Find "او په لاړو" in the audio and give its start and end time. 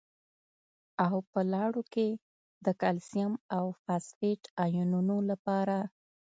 1.05-1.81